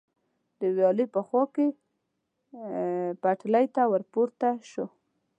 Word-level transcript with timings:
د 0.59 0.61
ویالې 0.75 1.05
په 1.15 1.21
خوا 1.27 1.43
کې 1.55 1.67
پټلۍ 3.21 3.65
ته 3.75 3.81
ور 3.91 4.03
پورته 4.11 4.49
شو. 4.69 4.85